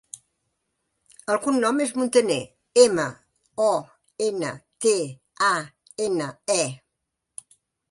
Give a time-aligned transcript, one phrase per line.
[1.33, 2.37] El cognom és Montane:
[2.85, 3.05] ema,
[3.67, 3.69] o,
[4.31, 4.55] ena,
[4.87, 4.97] te,
[5.51, 5.55] a,
[6.09, 7.49] ena, e.